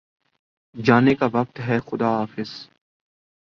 جانے 0.75 1.13
کا 1.15 1.27
وقت 1.33 1.59
ہےخدا 1.59 2.09
حافظ 2.19 2.49